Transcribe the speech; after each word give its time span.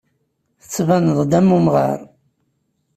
Tettbaneḍ-d 0.61 1.31
am 1.39 1.49
umɣar. 1.57 1.99